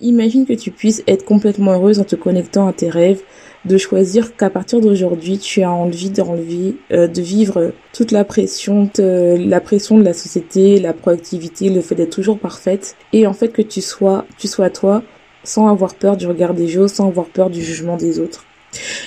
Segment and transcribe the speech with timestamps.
[0.00, 3.20] Imagine que tu puisses être complètement heureuse en te connectant à tes rêves,
[3.64, 8.88] de choisir qu'à partir d'aujourd'hui, tu as envie d'enlever, euh, de vivre toute la pression,
[8.96, 13.32] de, la pression de la société, la proactivité, le fait d'être toujours parfaite, et en
[13.32, 15.02] fait que tu sois, tu sois toi,
[15.42, 18.44] sans avoir peur du regard des autres, sans avoir peur du jugement des autres.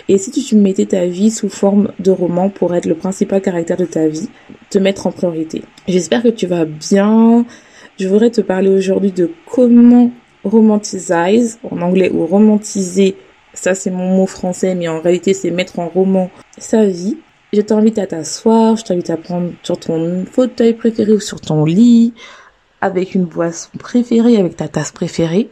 [0.09, 3.77] Et si tu mettais ta vie sous forme de roman pour être le principal caractère
[3.77, 4.27] de ta vie,
[4.69, 5.61] te mettre en priorité.
[5.87, 7.45] J'espère que tu vas bien.
[7.97, 10.11] Je voudrais te parler aujourd'hui de comment
[10.43, 13.15] romanticize en anglais ou romantiser
[13.53, 17.17] ça, c'est mon mot français, mais en réalité, c'est mettre en roman sa vie.
[17.53, 21.65] Je t'invite à t'asseoir, je t'invite à prendre sur ton fauteuil préféré ou sur ton
[21.65, 22.13] lit,
[22.79, 25.49] avec une boisson préférée, avec ta tasse préférée,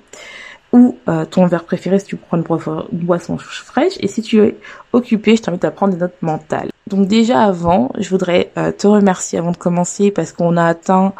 [0.71, 2.45] ou euh, ton verre préféré si tu prends une
[2.93, 3.95] boisson fraîche.
[3.99, 4.55] Et si tu es
[4.93, 6.69] occupé, je t'invite à prendre des notes mentales.
[6.87, 11.13] Donc déjà avant, je voudrais euh, te remercier avant de commencer parce qu'on a atteint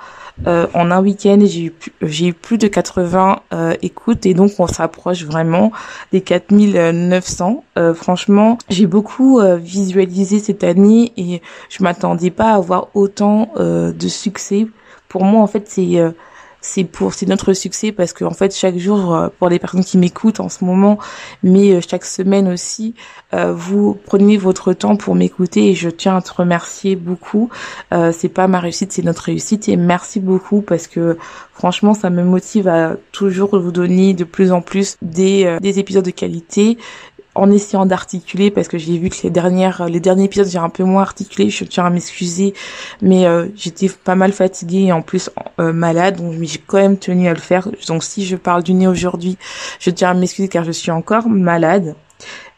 [0.48, 4.68] euh, en un week-end, j'ai eu, eu plus de 80 euh, écoutes et donc on
[4.68, 5.72] s'approche vraiment
[6.12, 7.64] des 4900.
[7.78, 13.52] Euh, franchement, j'ai beaucoup euh, visualisé cette année et je m'attendais pas à avoir autant
[13.58, 14.68] de succès.
[15.08, 16.02] Pour moi, en fait, c'est
[16.62, 19.84] c'est pour c'est notre succès parce que en fait chaque jour euh, pour les personnes
[19.84, 20.98] qui m'écoutent en ce moment
[21.42, 22.96] mais euh, chaque semaine aussi
[23.34, 27.50] euh, vous prenez votre temps pour m'écouter et je tiens à te remercier beaucoup.
[28.12, 31.18] C'est pas ma réussite c'est notre réussite et merci beaucoup parce que
[31.54, 36.06] franchement ça me motive à toujours vous donner de plus en plus des des épisodes
[36.06, 36.78] de qualité
[37.36, 40.70] en essayant d'articuler parce que j'ai vu que les dernières les derniers épisodes j'ai un
[40.70, 42.54] peu moins articulé je tiens à m'excuser
[43.02, 45.30] mais euh, j'étais pas mal fatiguée et en plus
[45.60, 47.70] euh, malade donc j'ai quand même tenu à le faire.
[47.88, 49.38] Donc si je parle du nez aujourd'hui
[49.80, 51.96] je tiens à m'excuser car je suis encore malade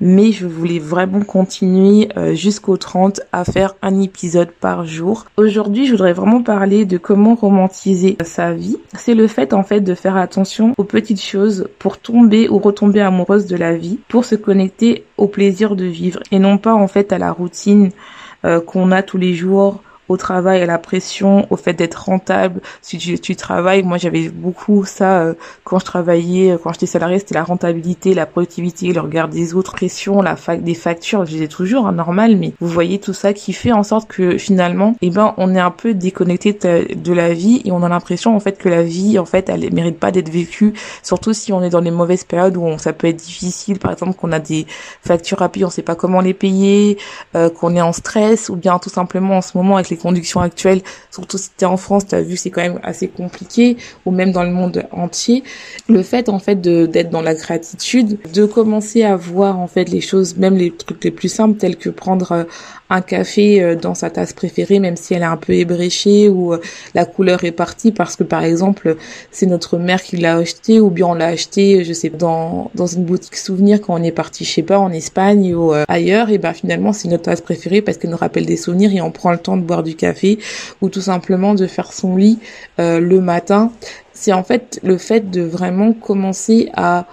[0.01, 5.25] mais je voulais vraiment continuer euh, jusqu'au 30 à faire un épisode par jour.
[5.37, 8.77] Aujourd'hui, je voudrais vraiment parler de comment romantiser sa vie.
[8.95, 13.01] C'est le fait en fait de faire attention aux petites choses pour tomber ou retomber
[13.01, 16.87] amoureuse de la vie, pour se connecter au plaisir de vivre et non pas en
[16.87, 17.91] fait à la routine
[18.43, 22.61] euh, qu'on a tous les jours au travail, à la pression, au fait d'être rentable.
[22.81, 25.33] Si tu, tu travailles, moi j'avais beaucoup ça euh,
[25.63, 29.53] quand je travaillais, euh, quand j'étais salarié, c'était la rentabilité, la productivité, le regard des
[29.53, 33.33] autres, pression, la fac des factures, je toujours hein, normal, mais vous voyez tout ça
[33.33, 37.33] qui fait en sorte que finalement, eh ben on est un peu déconnecté de, la
[37.33, 40.11] vie et on a l'impression en fait que la vie en fait elle mérite pas
[40.11, 40.73] d'être vécue,
[41.03, 44.13] surtout si on est dans les mauvaises périodes où ça peut être difficile, par exemple
[44.13, 44.65] qu'on a des
[45.01, 46.97] factures à payer, on sait pas comment les payer,
[47.35, 50.41] euh, qu'on est en stress ou bien tout simplement en ce moment avec les conduction
[50.41, 50.81] actuelle,
[51.11, 54.11] surtout si tu es en France, tu as vu c'est quand même assez compliqué, ou
[54.11, 55.43] même dans le monde entier.
[55.87, 60.01] Le fait en fait d'être dans la gratitude, de commencer à voir en fait les
[60.01, 62.43] choses, même les trucs les plus simples, tels que prendre euh,
[62.91, 66.53] un café euh, dans sa tasse préférée, même si elle est un peu ébréchée ou
[66.53, 66.61] euh,
[66.93, 68.97] la couleur est partie parce que par exemple
[69.31, 72.87] c'est notre mère qui l'a acheté ou bien on l'a acheté, je sais, dans dans
[72.87, 76.29] une boutique souvenir quand on est parti, je sais pas, en Espagne ou euh, ailleurs,
[76.29, 79.11] et ben finalement c'est notre tasse préférée parce qu'elle nous rappelle des souvenirs et on
[79.11, 80.37] prend le temps de boire du café
[80.81, 82.39] ou tout simplement de faire son lit
[82.77, 83.71] le matin.
[84.13, 87.05] C'est en fait le fait de vraiment commencer à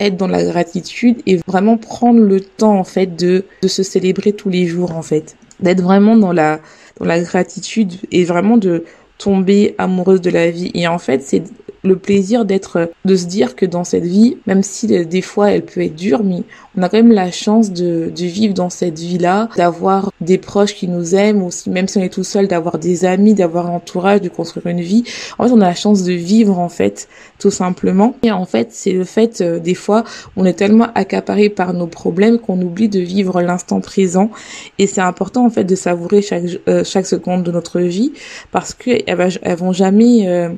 [0.00, 4.32] être dans la gratitude et vraiment prendre le temps en fait de, de se célébrer
[4.32, 5.36] tous les jours en fait.
[5.60, 6.60] D'être vraiment dans la
[6.98, 8.84] dans la gratitude et vraiment de
[9.18, 10.70] tomber amoureuse de la vie.
[10.74, 11.42] Et en fait c'est
[11.84, 15.64] le plaisir d'être, de se dire que dans cette vie, même si des fois elle
[15.64, 16.42] peut être dure, mais
[16.76, 20.74] on a quand même la chance de, de vivre dans cette vie-là, d'avoir des proches
[20.74, 23.76] qui nous aiment, ou même si on est tout seul, d'avoir des amis, d'avoir un
[23.76, 25.04] entourage, de construire une vie.
[25.38, 27.08] En fait, on a la chance de vivre, en fait,
[27.38, 28.16] tout simplement.
[28.22, 30.04] Et en fait, c'est le fait, euh, des fois,
[30.36, 34.30] on est tellement accaparé par nos problèmes qu'on oublie de vivre l'instant présent.
[34.78, 38.12] Et c'est important, en fait, de savourer chaque, euh, chaque seconde de notre vie
[38.50, 40.48] parce qu'elles elles vont jamais euh,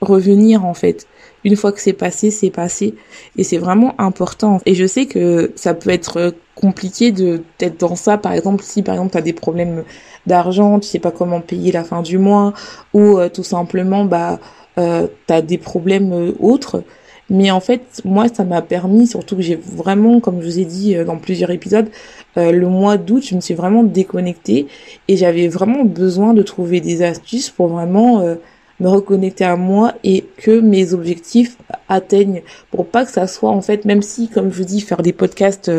[0.00, 1.06] revenir, en fait
[1.44, 2.94] une fois que c'est passé, c'est passé.
[3.36, 4.60] Et c'est vraiment important.
[4.66, 8.18] Et je sais que ça peut être compliqué de d'être dans ça.
[8.18, 9.84] Par exemple, si par exemple tu as des problèmes
[10.26, 12.52] d'argent, tu sais pas comment payer la fin du mois,
[12.92, 14.40] ou tout simplement bah
[14.78, 16.82] euh, tu as des problèmes autres.
[17.30, 20.64] Mais en fait, moi, ça m'a permis, surtout que j'ai vraiment, comme je vous ai
[20.64, 21.90] dit euh, dans plusieurs épisodes,
[22.38, 24.66] euh, le mois d'août, je me suis vraiment déconnectée
[25.08, 28.36] et j'avais vraiment besoin de trouver des astuces pour vraiment euh,
[28.80, 31.56] me reconnecter à moi et que mes objectifs
[31.88, 35.12] atteignent pour pas que ça soit en fait même si comme je dis faire des
[35.12, 35.70] podcasts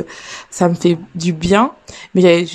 [0.50, 1.72] ça me fait du bien
[2.14, 2.46] mais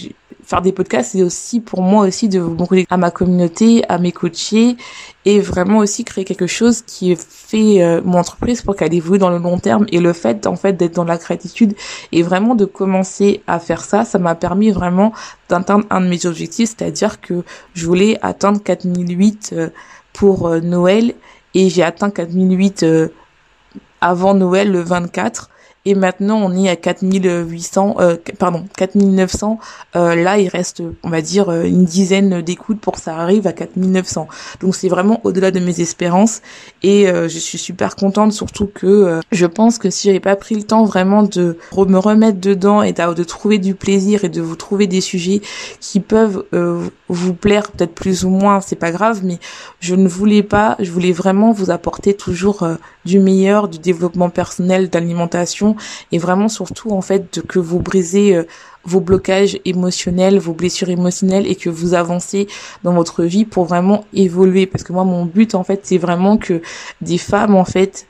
[0.44, 3.98] faire des podcasts, c'est aussi pour moi aussi de me connecter à ma communauté, à
[3.98, 4.76] mes coachés
[5.24, 9.30] et vraiment aussi créer quelque chose qui fait euh, mon entreprise pour qu'elle évolue dans
[9.30, 9.86] le long terme.
[9.90, 11.74] Et le fait en fait d'être dans la gratitude
[12.12, 15.12] et vraiment de commencer à faire ça, ça m'a permis vraiment
[15.48, 17.42] d'atteindre un de mes objectifs, c'est-à-dire que
[17.74, 19.68] je voulais atteindre 4008 euh,
[20.14, 21.14] pour euh, Noël.
[21.52, 22.86] Et j'ai atteint 4008
[24.00, 25.50] avant Noël le 24
[25.84, 29.58] et maintenant on est à 4800 euh, pardon 4900
[29.96, 33.46] euh, là il reste on va dire euh, une dizaine d'écoutes pour que ça arrive
[33.46, 34.28] à 4900
[34.60, 36.40] donc c'est vraiment au-delà de mes espérances.
[36.82, 40.54] Et euh, je suis super contente surtout que je pense que si j'avais pas pris
[40.54, 44.56] le temps vraiment de me remettre dedans et de trouver du plaisir et de vous
[44.56, 45.40] trouver des sujets
[45.80, 46.44] qui peuvent
[47.08, 49.38] vous plaire peut-être plus ou moins c'est pas grave mais
[49.80, 52.66] je ne voulais pas je voulais vraiment vous apporter toujours
[53.04, 55.76] du meilleur du développement personnel d'alimentation
[56.12, 58.44] et vraiment surtout en fait de, que vous brisez euh,
[58.84, 62.48] vos blocages émotionnels, vos blessures émotionnelles et que vous avancez
[62.82, 64.66] dans votre vie pour vraiment évoluer.
[64.66, 66.60] Parce que moi mon but en fait c'est vraiment que
[67.00, 68.06] des femmes en fait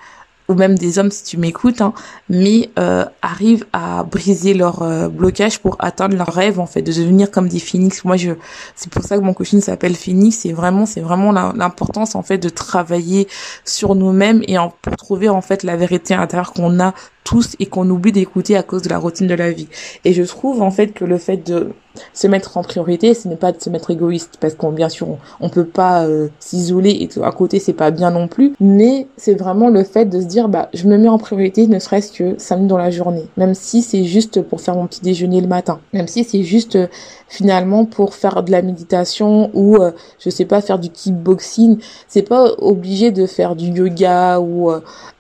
[0.48, 1.94] ou même des hommes si tu m'écoutes, hein,
[2.28, 6.92] mais euh, arrivent à briser leur euh, blocage pour atteindre leur rêve en fait, de
[6.92, 8.04] devenir comme des phoenix.
[8.04, 8.32] Moi, je,
[8.74, 10.38] c'est pour ça que mon coaching s'appelle phoenix.
[10.38, 13.28] C'est vraiment, c'est vraiment l'importance en fait de travailler
[13.64, 16.94] sur nous-mêmes et pour trouver en fait la vérité intérieure qu'on a
[17.24, 19.68] tous et qu'on oublie d'écouter à cause de la routine de la vie.
[20.04, 21.70] Et je trouve en fait que le fait de
[22.12, 25.08] se mettre en priorité, ce n'est pas de se mettre égoïste parce qu'on bien sûr
[25.40, 29.34] on, peut pas euh, s'isoler et à côté c'est pas bien non plus, mais c'est
[29.34, 32.34] vraiment le fait de se dire bah je me mets en priorité ne serait-ce que
[32.36, 35.46] 5 minutes dans la journée, même si c'est juste pour faire mon petit déjeuner le
[35.46, 36.88] matin, même si c'est juste euh,
[37.28, 41.78] finalement pour faire de la méditation ou euh, je sais pas faire du kickboxing,
[42.08, 44.72] c'est pas obligé de faire du yoga ou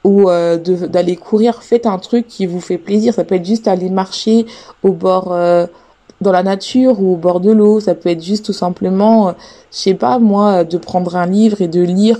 [0.04, 3.88] ou d'aller courir, faites un truc qui vous fait plaisir, ça peut être juste aller
[3.88, 4.44] marcher
[4.82, 5.34] au bord
[6.20, 7.78] dans la nature ou au bord de l'eau.
[7.78, 9.32] Ça peut être juste tout simplement, euh,
[9.70, 12.18] je sais pas moi, de prendre un livre et de lire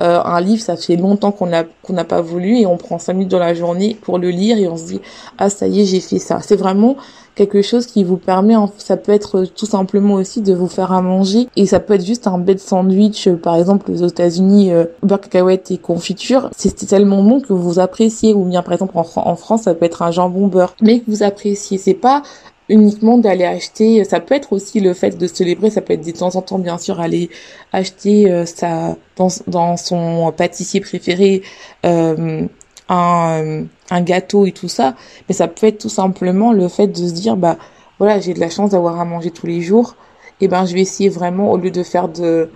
[0.00, 0.62] euh, un livre.
[0.62, 3.38] Ça fait longtemps qu'on a qu'on n'a pas voulu et on prend cinq minutes dans
[3.38, 5.00] la journée pour le lire et on se dit
[5.38, 6.40] ah ça y est j'ai fait ça.
[6.40, 6.96] C'est vraiment
[7.34, 11.02] quelque chose qui vous permet, ça peut être tout simplement aussi de vous faire à
[11.02, 14.84] manger et ça peut être juste un bed sandwich, euh, par exemple aux États-Unis, euh,
[15.02, 19.06] beurre cacahuète et confiture, c'est tellement bon que vous appréciez ou bien par exemple en,
[19.16, 21.78] en France ça peut être un jambon beurre, mais que vous appréciez.
[21.78, 22.22] C'est pas
[22.68, 26.12] uniquement d'aller acheter ça peut être aussi le fait de célébrer ça peut être de
[26.12, 27.30] temps en temps bien sûr aller
[27.72, 31.42] acheter euh, sa dans, dans son pâtissier préféré
[31.84, 32.46] euh,
[32.88, 34.94] un, un gâteau et tout ça
[35.28, 37.58] mais ça peut être tout simplement le fait de se dire bah
[37.98, 39.96] voilà j'ai de la chance d'avoir à manger tous les jours
[40.40, 42.50] et ben je vais essayer vraiment au lieu de faire de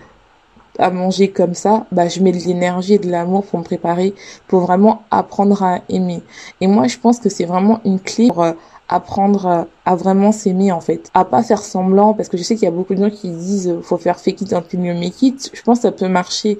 [0.78, 4.14] à manger comme ça, bah je mets de l'énergie et de l'amour pour me préparer,
[4.46, 6.22] pour vraiment apprendre à aimer.
[6.60, 8.52] Et moi, je pense que c'est vraiment une clé pour euh,
[8.88, 12.64] apprendre à vraiment s'aimer en fait, à pas faire semblant parce que je sais qu'il
[12.64, 15.50] y a beaucoup de gens qui disent faut faire fake it until you make it.
[15.52, 16.58] Je pense que ça peut marcher,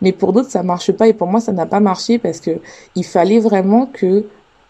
[0.00, 2.60] mais pour d'autres ça marche pas et pour moi ça n'a pas marché parce que
[2.94, 4.24] il fallait vraiment que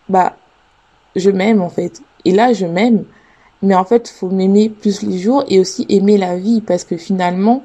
[0.08, 0.36] bah
[1.14, 2.02] je m'aime en fait.
[2.24, 3.04] Et là je m'aime,
[3.62, 6.96] mais en fait faut m'aimer plus les jours et aussi aimer la vie parce que
[6.96, 7.62] finalement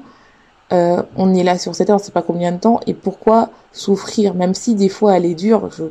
[0.72, 4.34] euh, on est là sur cette on sait pas combien de temps, et pourquoi souffrir,
[4.34, 5.70] même si des fois elle est dure.
[5.76, 5.84] Je,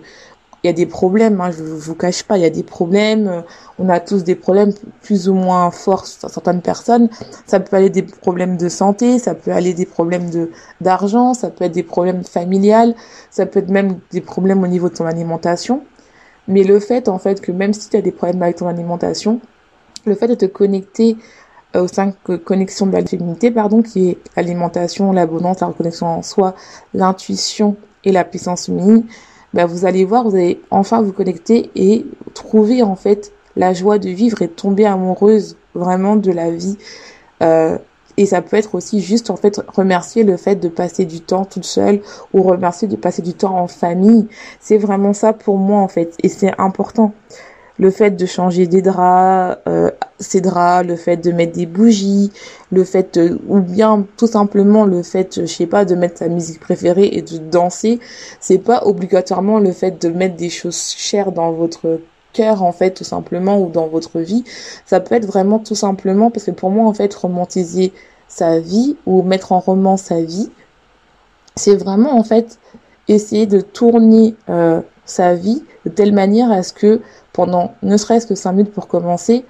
[0.66, 3.28] il y a des problèmes, hein, je, vous cache pas, il y a des problèmes.
[3.28, 3.42] Euh,
[3.78, 7.08] on a tous des problèmes plus ou moins forts certaines personnes.
[7.46, 10.50] Ça peut aller des problèmes de santé, ça peut aller des problèmes de
[10.82, 12.96] d'argent, ça peut être des problèmes familiales,
[13.30, 15.84] ça peut être même des problèmes au niveau de ton alimentation.
[16.48, 19.42] Mais le fait en fait que même si tu as des problèmes avec ton alimentation,
[20.06, 21.16] le fait de te connecter
[21.76, 26.24] euh, aux cinq connexions de la féminité, pardon, qui est l'alimentation, l'abondance, la reconnexion en
[26.24, 26.56] soi,
[26.96, 29.04] l'intuition et la puissance féminine,
[29.56, 34.00] bah, vous allez voir, vous allez enfin vous connecter et trouver en fait la joie
[34.00, 36.78] de vivre et tomber amoureuse vraiment de la vie.
[37.42, 37.78] Euh,
[38.18, 41.46] et ça peut être aussi juste en fait remercier le fait de passer du temps
[41.46, 42.02] toute seule
[42.34, 44.28] ou remercier de passer du temps en famille.
[44.60, 47.14] C'est vraiment ça pour moi en fait et c'est important.
[47.80, 52.32] Le fait de changer des draps, euh, ces draps, le fait de mettre des bougies,
[52.72, 56.60] le fait ou bien tout simplement le fait, je sais pas, de mettre sa musique
[56.60, 58.00] préférée et de danser,
[58.40, 62.00] c'est pas obligatoirement le fait de mettre des choses chères dans votre
[62.34, 64.44] cœur en fait tout simplement ou dans votre vie.
[64.86, 67.94] Ça peut être vraiment tout simplement parce que pour moi en fait romantiser
[68.28, 70.50] sa vie ou mettre en roman sa vie
[71.56, 72.60] c'est vraiment en fait
[73.08, 77.02] essayer de tourner euh, sa vie de telle manière à ce que
[77.34, 79.46] pendant ne serait-ce que 5 minutes pour commencer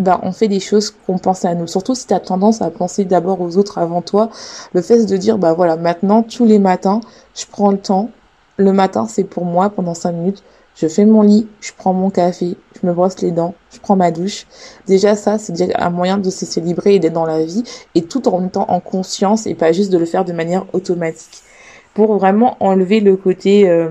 [0.00, 1.66] bah, on fait des choses qu'on pense à nous.
[1.66, 4.30] Surtout si tu as tendance à penser d'abord aux autres avant toi.
[4.72, 7.00] Le fait de dire, bah voilà, maintenant, tous les matins,
[7.34, 8.10] je prends le temps.
[8.58, 10.42] Le matin, c'est pour moi pendant 5 minutes
[10.76, 13.96] je fais mon lit, je prends mon café, je me brosse les dents, je prends
[13.96, 14.46] ma douche.
[14.86, 18.28] Déjà ça, c'est un moyen de se célébrer et d'être dans la vie, et tout
[18.28, 21.42] en étant en conscience et pas juste de le faire de manière automatique.
[21.94, 23.88] Pour vraiment enlever le côté euh,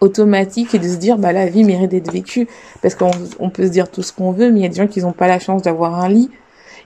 [0.00, 2.48] automatique et de se dire bah la vie mérite d'être vécue
[2.82, 4.86] parce qu'on peut se dire tout ce qu'on veut mais il y a des gens
[4.86, 6.30] qui n'ont pas la chance d'avoir un lit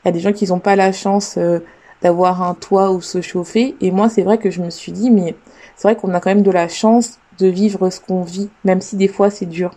[0.05, 1.59] il y a des gens qui n'ont pas la chance euh,
[2.02, 5.11] d'avoir un toit où se chauffer et moi c'est vrai que je me suis dit
[5.11, 5.35] mais
[5.81, 8.83] c'est vrai qu'on a quand même de la chance de vivre ce qu'on vit, même
[8.83, 9.71] si des fois c'est dur.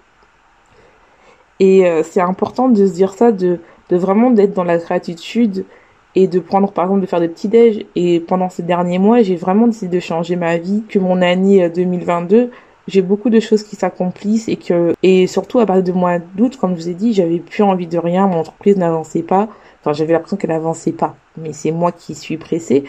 [1.59, 3.59] Et euh, c'est important de se dire ça, de,
[3.89, 5.65] de vraiment d'être dans la gratitude
[6.15, 7.85] et de prendre par exemple de faire des petits déj.
[7.95, 11.69] Et pendant ces derniers mois, j'ai vraiment décidé de changer ma vie, que mon année
[11.69, 12.47] 2022, euh,
[12.87, 16.57] j'ai beaucoup de choses qui s'accomplissent et que et surtout à partir de mois d'août,
[16.57, 19.49] comme je vous ai dit, j'avais plus envie de rien, mon entreprise n'avançait pas.
[19.81, 22.85] Enfin, j'avais l'impression qu'elle n'avançait pas, mais c'est moi qui suis pressée.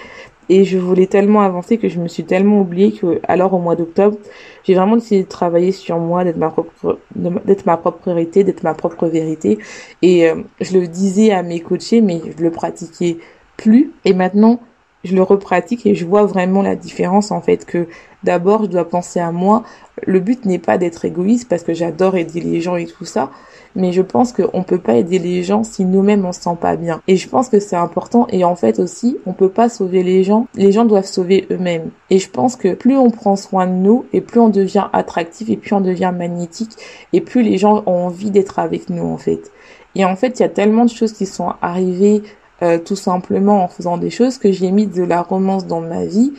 [0.49, 3.77] Et je voulais tellement avancer que je me suis tellement oubliée que, alors au mois
[3.77, 4.19] d'octobre,
[4.65, 8.63] j'ai vraiment décidé de travailler sur moi, d'être ma propre, d'être ma propre priorité, d'être
[8.63, 9.59] ma propre vérité.
[10.03, 13.19] Et euh, je le disais à mes coachés, mais je le pratiquais
[13.57, 13.93] plus.
[14.05, 14.61] Et maintenant,
[15.04, 17.87] je le repratique et je vois vraiment la différence en fait que
[18.23, 19.62] d'abord je dois penser à moi.
[20.06, 23.30] Le but n'est pas d'être égoïste parce que j'adore aider les gens et tout ça,
[23.76, 26.76] mais je pense qu'on peut pas aider les gens si nous-mêmes on se sent pas
[26.76, 27.00] bien.
[27.06, 30.25] Et je pense que c'est important et en fait aussi on peut pas sauver les
[30.25, 31.90] gens, les gens doivent sauver eux-mêmes.
[32.11, 35.49] Et je pense que plus on prend soin de nous et plus on devient attractif
[35.50, 36.73] et plus on devient magnétique
[37.12, 39.52] et plus les gens ont envie d'être avec nous en fait.
[39.94, 42.23] Et en fait il y a tellement de choses qui sont arrivées
[42.64, 46.06] euh, tout simplement en faisant des choses que j'ai mis de la romance dans ma
[46.06, 46.33] vie.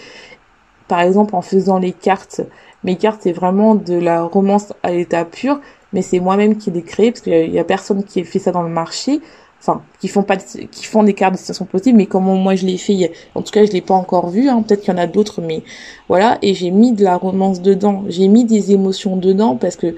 [0.87, 2.41] Par exemple, en faisant les cartes.
[2.83, 5.59] Mes cartes, c'est vraiment de la romance à l'état pur,
[5.93, 8.63] mais c'est moi-même qui les crée parce qu'il y, a personne qui fait ça dans
[8.63, 9.21] le marché.
[9.59, 12.65] Enfin, qui font pas, qui font des cartes de situation positive, mais comment moi je
[12.65, 14.49] l'ai fait, en tout cas je l'ai pas encore vu.
[14.49, 15.63] Hein, Peut-être qu'il y en a d'autres, mais
[16.07, 16.37] voilà.
[16.41, 18.03] Et j'ai mis de la romance dedans.
[18.07, 19.95] J'ai mis des émotions dedans parce que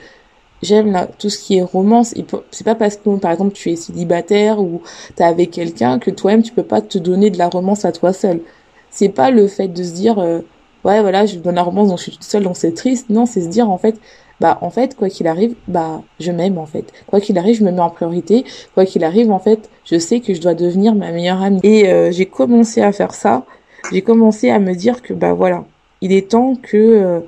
[0.62, 2.14] j'aime tout ce qui est romance.
[2.52, 4.82] C'est pas parce que par exemple tu es célibataire ou
[5.16, 8.14] t'es avec quelqu'un que toi-même tu peux pas te donner de la romance à toi
[8.14, 8.42] seul
[8.98, 10.40] c'est pas le fait de se dire euh,
[10.84, 13.10] ouais voilà je donne la romance donc je suis toute seule donc c'est triste.
[13.10, 14.00] Non c'est se dire en fait
[14.40, 16.92] bah en fait quoi qu'il arrive bah je m'aime en fait.
[17.08, 18.46] Quoi qu'il arrive je me mets en priorité.
[18.74, 21.60] Quoi qu'il arrive en fait je sais que je dois devenir ma meilleure amie.
[21.64, 23.46] Et euh, j'ai commencé à faire ça.
[23.92, 25.66] J'ai commencé à me dire que bah voilà
[26.02, 27.20] il est temps que euh,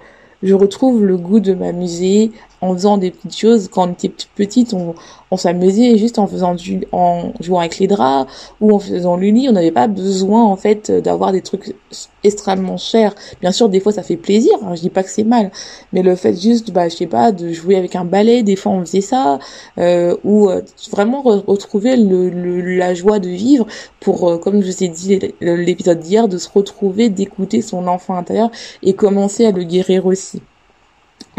[0.41, 3.69] je retrouve le goût de m'amuser en faisant des petites choses.
[3.71, 4.95] Quand on était petite, on,
[5.31, 9.27] on s'amusait juste en faisant du, en jouant avec les draps ou en faisant le
[9.27, 9.47] lit.
[9.49, 11.75] On n'avait pas besoin en fait d'avoir des trucs
[12.23, 13.15] extrêmement chers.
[13.41, 14.53] Bien sûr, des fois ça fait plaisir.
[14.63, 15.51] Hein, je dis pas que c'est mal,
[15.93, 18.71] mais le fait juste, bah je sais pas, de jouer avec un balai, des fois
[18.71, 19.39] on faisait ça,
[19.77, 20.61] euh, ou euh,
[20.91, 23.65] vraiment retrouver le, la joie de vivre
[23.99, 28.15] pour, euh, comme je vous ai dit l'épisode d'hier, de se retrouver, d'écouter son enfant
[28.15, 28.51] intérieur
[28.83, 30.41] et commencer à le guérir aussi.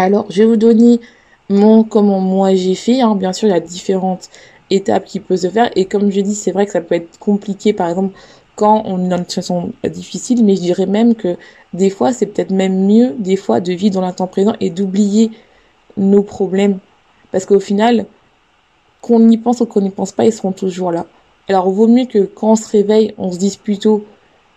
[0.02, 0.98] Alors, je vais vous donner
[1.50, 3.02] mon comment moi j'ai fait.
[3.02, 3.14] Hein.
[3.16, 4.30] Bien sûr, il y a différentes
[4.70, 5.70] étapes qui peuvent se faire.
[5.76, 8.18] Et comme je dis, c'est vrai que ça peut être compliqué, par exemple,
[8.56, 10.42] quand on est dans une situation difficile.
[10.42, 11.36] Mais je dirais même que
[11.74, 15.32] des fois, c'est peut-être même mieux, des fois, de vivre dans l'instant présent et d'oublier
[15.98, 16.78] nos problèmes.
[17.30, 18.06] Parce qu'au final,
[19.02, 21.04] qu'on y pense ou qu'on n'y pense pas, ils seront toujours là.
[21.46, 24.06] Alors, vaut mieux que quand on se réveille, on se dise plutôt,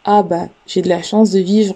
[0.06, 1.76] ah bah, j'ai de la chance de vivre.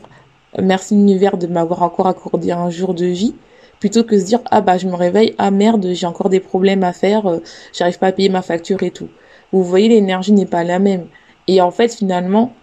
[0.58, 3.36] Merci l'univers de m'avoir encore accordé un jour de vie
[3.80, 6.84] plutôt que se dire ah bah je me réveille ah merde j'ai encore des problèmes
[6.84, 7.40] à faire euh,
[7.74, 9.10] j'arrive pas à payer ma facture et tout.
[9.52, 11.08] Vous voyez l'énergie n'est pas la même.
[11.48, 12.54] Et en fait finalement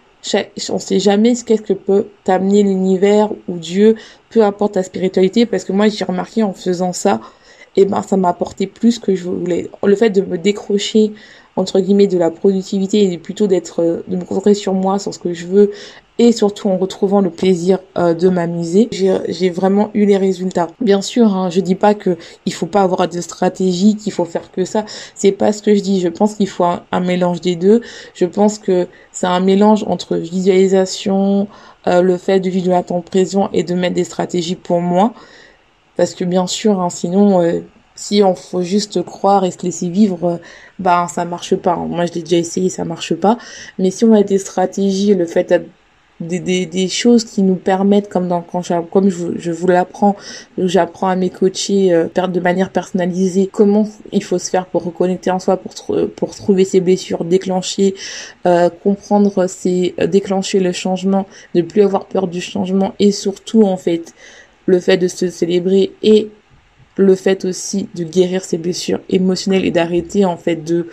[0.69, 3.95] on sait jamais ce qu'est-ce que peut t'amener l'univers ou Dieu
[4.29, 7.21] peu importe ta spiritualité parce que moi j'ai remarqué en faisant ça
[7.77, 9.69] et eh ben ça m'a apporté plus que je voulais.
[9.83, 11.11] Le fait de me décrocher
[11.57, 15.13] entre guillemets de la productivité et plutôt d'être euh, de me concentrer sur moi sur
[15.13, 15.71] ce que je veux
[16.17, 20.67] et surtout en retrouvant le plaisir euh, de m'amuser, j'ai vraiment eu les résultats.
[20.79, 24.25] Bien sûr, hein, je dis pas que il faut pas avoir de stratégie, qu'il faut
[24.25, 24.85] faire que ça.
[25.13, 25.99] C'est pas ce que je dis.
[25.99, 27.81] Je pense qu'il faut un, mélange des deux.
[28.13, 31.47] Je pense que c'est un mélange entre visualisation,
[31.87, 35.13] euh, le fait de vivre à temps présent et de mettre des stratégies pour moi.
[35.97, 37.61] Parce que bien sûr, hein, sinon, euh,
[37.95, 40.39] si on faut juste croire et se laisser vivre,
[40.79, 41.75] bah ça marche pas.
[41.75, 43.37] Moi, je l'ai déjà essayé, ça marche pas.
[43.79, 45.51] Mais si on a des stratégies, le fait
[46.21, 50.15] des, des, choses qui nous permettent, comme dans quand comme je, je vous l'apprends,
[50.57, 55.29] j'apprends à mes coachés euh, de manière personnalisée comment il faut se faire pour reconnecter
[55.29, 55.73] en soi, pour
[56.15, 57.95] pour trouver ses blessures, déclencher,
[58.45, 63.63] euh, comprendre c'est euh, déclencher le changement, ne plus avoir peur du changement et surtout
[63.63, 64.13] en fait
[64.67, 66.29] le fait de se célébrer et
[66.97, 70.87] le fait aussi de guérir ses blessures émotionnelles et d'arrêter en fait de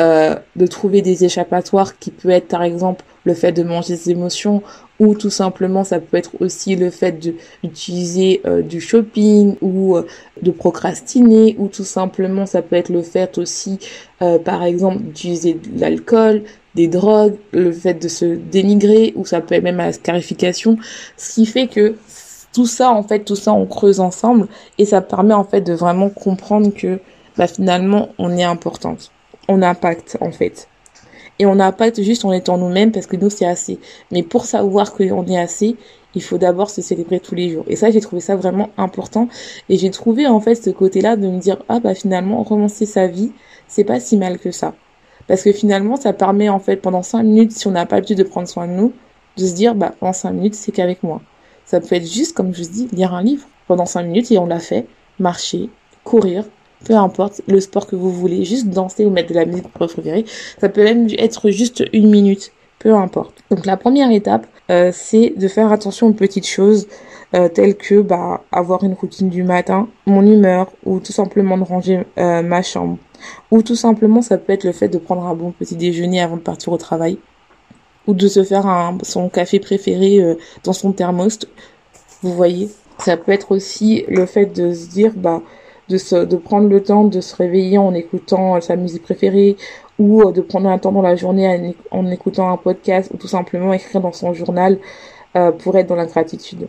[0.00, 4.12] euh, de trouver des échappatoires qui peut être par exemple le fait de manger ses
[4.12, 4.62] émotions
[4.98, 10.06] ou tout simplement ça peut être aussi le fait d'utiliser euh, du shopping ou euh,
[10.40, 13.78] de procrastiner ou tout simplement ça peut être le fait aussi
[14.44, 19.56] par exemple d'utiliser de l'alcool des drogues le fait de se dénigrer ou ça peut
[19.56, 20.78] être même à la scarification.
[21.18, 21.96] Ce qui fait que
[22.54, 25.74] tout ça en fait tout ça on creuse ensemble et ça permet en fait de
[25.74, 27.00] vraiment comprendre que
[27.36, 29.10] bah, finalement on est importante
[29.50, 30.68] on impacte en fait.
[31.38, 33.78] Et on impacte juste en étant nous-mêmes parce que nous c'est assez.
[34.10, 35.76] Mais pour savoir qu'on est assez,
[36.14, 37.64] il faut d'abord se célébrer tous les jours.
[37.66, 39.28] Et ça, j'ai trouvé ça vraiment important.
[39.68, 43.06] Et j'ai trouvé en fait ce côté-là de me dire ah bah finalement recommencer sa
[43.06, 43.32] vie,
[43.68, 44.74] c'est pas si mal que ça.
[45.26, 48.18] Parce que finalement, ça permet en fait pendant cinq minutes, si on n'a pas l'habitude
[48.18, 48.92] de prendre soin de nous,
[49.36, 51.20] de se dire bah pendant cinq minutes c'est qu'avec moi.
[51.64, 54.46] Ça peut être juste comme je dis lire un livre pendant cinq minutes et on
[54.46, 54.86] l'a fait,
[55.18, 55.70] marcher,
[56.04, 56.44] courir,
[56.84, 60.24] peu importe le sport que vous voulez, juste danser ou mettre de la musique préférée.
[60.60, 63.34] Ça peut même être juste une minute, peu importe.
[63.50, 66.86] Donc la première étape, euh, c'est de faire attention aux petites choses
[67.34, 71.64] euh, telles que bah, avoir une routine du matin, mon humeur ou tout simplement de
[71.64, 72.96] ranger euh, ma chambre.
[73.50, 76.36] Ou tout simplement ça peut être le fait de prendre un bon petit déjeuner avant
[76.36, 77.18] de partir au travail
[78.06, 78.64] ou de se faire
[79.02, 81.40] son café préféré dans son thermos.
[82.22, 85.42] Vous voyez, ça peut être aussi le fait de se dire bah
[85.90, 89.56] de, de prendre le temps de se réveiller en écoutant sa musique préférée
[89.98, 93.28] ou euh, de prendre un temps dans la journée en, écoutant un podcast ou tout
[93.28, 94.78] simplement écrire dans son journal
[95.36, 96.68] euh, pour être dans la gratitude.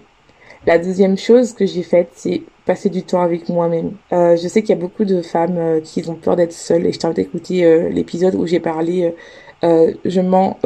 [0.67, 3.93] La deuxième chose que j'ai faite, c'est passer du temps avec moi-même.
[4.11, 6.91] Euh, je sais qu'il y a beaucoup de femmes qui ont peur d'être seules et
[6.91, 9.15] je t'invite à écouter l'épisode où j'ai parlé
[9.63, 10.57] je mens,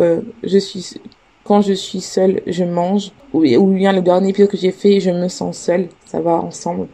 [0.44, 1.00] je suis
[1.46, 3.12] quand je suis seule, je mange.
[3.34, 5.88] Ou, ou bien le dernier épisode que j'ai fait, je me sens seule.
[6.06, 6.88] Ça va ensemble.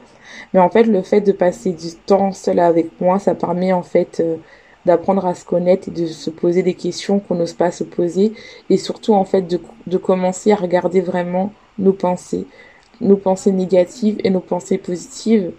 [0.53, 3.83] Mais en fait, le fait de passer du temps seul avec moi, ça permet en
[3.83, 4.37] fait euh,
[4.85, 8.33] d'apprendre à se connaître et de se poser des questions qu'on n'ose pas se poser
[8.69, 12.45] et surtout en fait de, de commencer à regarder vraiment nos pensées,
[12.99, 15.51] nos pensées négatives et nos pensées positives.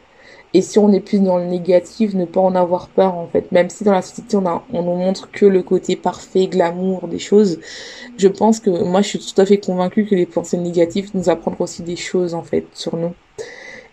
[0.55, 3.51] Et si on est plus dans le négatif, ne pas en avoir peur en fait.
[3.53, 7.09] Même si dans la société on, a, on nous montre que le côté parfait, glamour
[7.09, 7.59] des choses,
[8.19, 11.31] je pense que moi je suis tout à fait convaincue que les pensées négatives nous
[11.31, 13.15] apprennent aussi des choses en fait sur nous.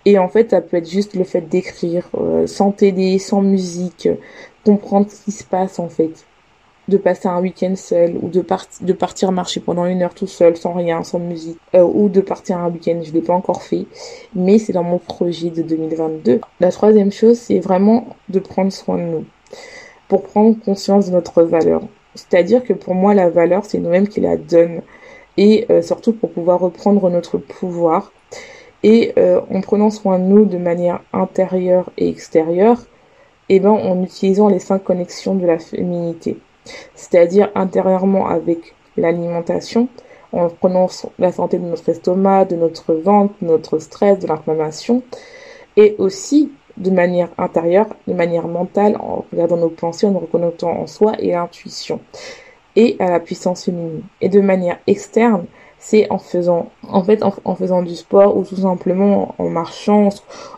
[0.10, 4.10] Et en fait, ça peut être juste le fait d'écrire, euh, sans télé, sans musique,
[4.66, 6.26] comprendre ce qui se passe en fait.
[6.88, 8.44] De passer un week-end seul ou de,
[8.82, 11.60] de partir marcher pendant une heure tout seul, sans rien, sans musique.
[11.76, 13.86] Euh, ou de partir un week-end, je l'ai pas encore fait.
[14.34, 16.42] Mais c'est dans mon projet de 2022.
[16.60, 19.26] La troisième chose, c'est vraiment de prendre soin de nous.
[20.08, 21.84] Pour prendre conscience de notre valeur.
[22.16, 24.82] C'est-à-dire que pour moi, la valeur, c'est nous-mêmes qui la donne.
[25.38, 28.12] Et euh, surtout pour pouvoir reprendre notre pouvoir
[28.84, 32.80] et euh, en prenant soin de nous de manière intérieure et extérieure,
[33.50, 36.38] et eh ben en utilisant les cinq connexions de la féminité,
[36.94, 39.88] c'est-à-dire intérieurement avec l'alimentation,
[40.32, 40.88] en prenant
[41.18, 45.02] la santé de notre estomac, de notre ventre, de notre stress, de l'inflammation,
[45.78, 50.72] et aussi de manière intérieure, de manière mentale, en regardant nos pensées, en nous reconnectant
[50.72, 52.00] en soi et l'intuition,
[52.76, 54.04] et à la puissance féminine.
[54.22, 55.46] Et de manière externe,
[55.80, 60.10] c'est en faisant, en fait, en, faisant du sport ou tout simplement en marchant,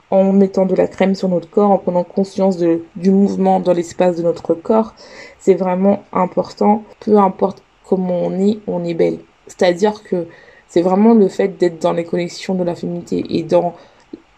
[0.09, 3.73] en mettant de la crème sur notre corps, en prenant conscience de, du mouvement dans
[3.73, 4.93] l'espace de notre corps.
[5.39, 6.83] C'est vraiment important.
[6.99, 9.19] Peu importe comment on est, on est belle.
[9.47, 10.27] C'est-à-dire que
[10.67, 13.75] c'est vraiment le fait d'être dans les connexions de la féminité et dans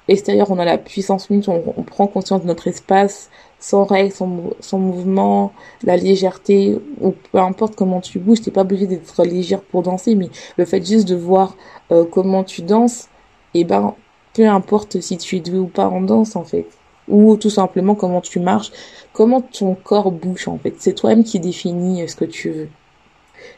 [0.07, 3.29] l'extérieur, on a la puissance féminine, on prend conscience de notre espace,
[3.63, 8.87] sans règles, sans, mouvement, la légèreté, ou peu importe comment tu bouges, t'es pas obligé
[8.87, 11.55] d'être légère pour danser, mais le fait juste de voir
[11.93, 13.07] euh, comment tu danses,
[13.53, 13.95] et eh ben,
[14.33, 16.67] peu importe si tu es doué ou pas en danse, en fait.
[17.07, 18.73] Ou tout simplement comment tu marches,
[19.13, 20.75] comment ton corps bouge, en fait.
[20.79, 22.69] C'est toi-même qui définis euh, ce que tu veux.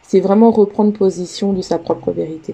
[0.03, 2.53] C'est vraiment reprendre position de sa propre vérité.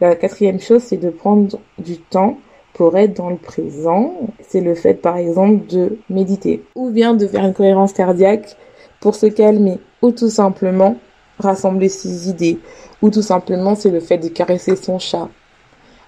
[0.00, 2.38] La quatrième chose, c'est de prendre du temps
[2.76, 4.12] pour être dans le présent.
[4.46, 8.54] C'est le fait, par exemple, de méditer ou bien de faire une cohérence cardiaque
[9.00, 10.96] pour se calmer ou tout simplement
[11.38, 12.58] rassembler ses idées
[13.00, 15.28] ou tout simplement c'est le fait de caresser son chat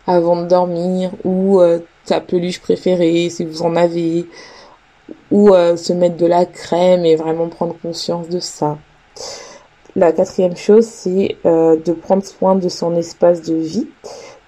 [0.06, 4.26] avant de dormir ou euh, sa peluche préférée si vous en avez
[5.30, 8.78] ou euh, se mettre de la crème et vraiment prendre conscience de ça.
[9.96, 13.88] La quatrième chose, c'est euh, de prendre soin de son espace de vie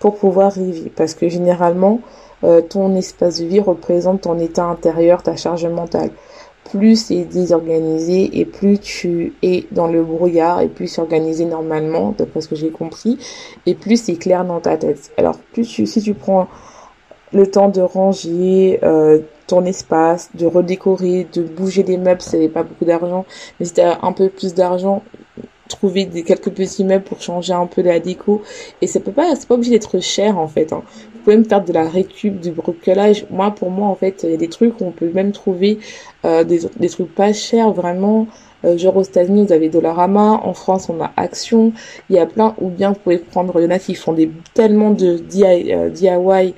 [0.00, 0.88] pour pouvoir vivre.
[0.96, 2.00] Parce que généralement,
[2.42, 6.10] euh, ton espace de vie représente ton état intérieur, ta charge mentale.
[6.64, 12.14] Plus c'est désorganisé et plus tu es dans le brouillard et plus c'est organisé normalement,
[12.16, 13.18] d'après ce que j'ai compris,
[13.66, 15.10] et plus c'est clair dans ta tête.
[15.16, 16.48] Alors plus tu, si tu prends
[17.32, 22.62] le temps de ranger, euh, ton espace, de redécorer, de bouger des meubles si pas
[22.62, 23.24] beaucoup d'argent.
[23.58, 25.02] Mais si un peu plus d'argent,
[25.70, 28.42] trouver des quelques petits meubles pour changer un peu la déco.
[28.82, 30.72] Et ça peut pas, c'est pas obligé d'être cher en fait.
[30.72, 30.82] Hein.
[31.14, 33.26] Vous pouvez même faire de la récup, du bricolage.
[33.30, 35.78] Moi, pour moi, en fait, il y a des trucs où on peut même trouver
[36.24, 38.26] euh, des, des trucs pas chers, vraiment.
[38.64, 40.40] Euh, genre aux États-Unis, vous avez Dollarama.
[40.42, 41.72] En France, on a Action.
[42.08, 42.54] Il y a plein.
[42.60, 43.58] Ou bien vous pouvez prendre.
[43.60, 46.54] Il y en a qui font des tellement de DIY.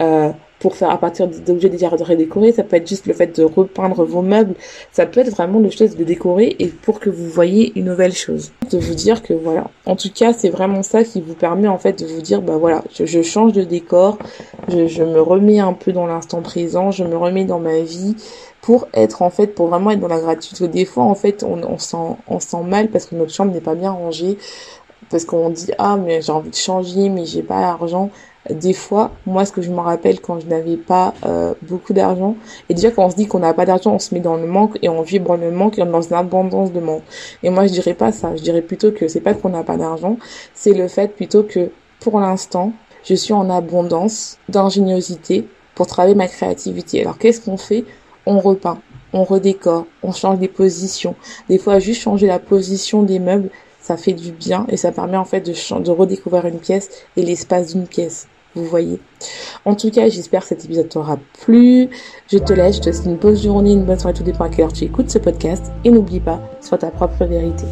[0.00, 2.52] Euh, pour faire à partir d'objets déjà redécorés.
[2.52, 4.54] Ça peut être juste le fait de repeindre vos meubles.
[4.92, 8.14] Ça peut être vraiment le chose de décorer et pour que vous voyez une nouvelle
[8.14, 8.52] chose.
[8.70, 9.70] De vous dire que voilà.
[9.84, 12.56] En tout cas, c'est vraiment ça qui vous permet en fait de vous dire, bah
[12.56, 14.18] voilà, je, change de décor,
[14.68, 18.16] je, je me remets un peu dans l'instant présent, je me remets dans ma vie
[18.62, 20.70] pour être en fait, pour vraiment être dans la gratitude.
[20.70, 23.60] Des fois, en fait, on, on, sent, on sent mal parce que notre chambre n'est
[23.60, 24.38] pas bien rangée
[25.10, 28.10] parce qu'on dit ah mais j'ai envie de changer mais j'ai pas l'argent
[28.50, 32.36] des fois, moi, ce que je me rappelle quand je n'avais pas euh, beaucoup d'argent,
[32.68, 34.46] et déjà quand on se dit qu'on n'a pas d'argent, on se met dans le
[34.46, 37.02] manque et on vibre le manque et on est dans une abondance de manque.
[37.42, 38.34] Et moi, je dirais pas ça.
[38.36, 40.16] Je dirais plutôt que c'est pas qu'on n'a pas d'argent,
[40.54, 42.72] c'est le fait plutôt que pour l'instant,
[43.04, 47.02] je suis en abondance d'ingéniosité pour travailler ma créativité.
[47.02, 47.84] Alors, qu'est-ce qu'on fait?
[48.26, 48.78] On repeint,
[49.12, 51.14] on redécore, on change des positions.
[51.48, 55.16] Des fois, juste changer la position des meubles, ça fait du bien et ça permet
[55.16, 58.26] en fait de redécouvrir une pièce et l'espace d'une pièce
[58.56, 59.00] vous voyez.
[59.64, 61.88] En tout cas, j'espère que cet épisode t'aura plu.
[62.30, 64.48] Je te laisse, je te souhaite une bonne journée, une bonne soirée, tout dépend à
[64.48, 65.72] quelle heure tu écoutes ce podcast.
[65.84, 67.64] Et n'oublie pas, sois ta propre vérité.